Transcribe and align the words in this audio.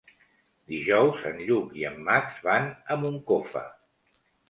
Dijous 0.73 1.27
en 1.33 1.37
Lluc 1.51 1.77
i 1.83 1.87
en 1.91 2.01
Max 2.09 2.43
van 2.51 2.69
a 2.97 3.01
Moncofa. 3.07 3.67